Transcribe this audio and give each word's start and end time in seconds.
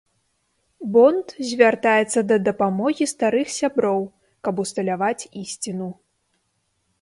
Бонд 0.93 1.27
звяртаецца 1.49 2.19
да 2.31 2.37
дапамогі 2.47 3.05
старых 3.13 3.47
сяброў, 3.59 4.01
каб 4.49 4.55
усталяваць 4.65 5.27
ісціну. 5.43 5.89